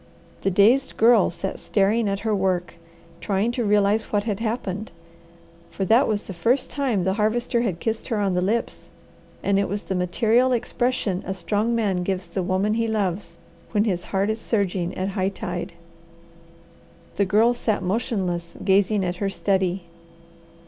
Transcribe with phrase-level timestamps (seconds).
[0.41, 2.73] The dazed Girl sat staring at her work,
[3.19, 4.91] trying to realize what had happened;
[5.69, 8.89] for that was the first time the Harvester had kissed her on the lips,
[9.43, 13.37] and it was the material expression a strong man gives the woman he loves
[13.73, 15.73] when his heart is surging at high tide.
[17.17, 19.83] The Girl sat motionless, gazing at her study.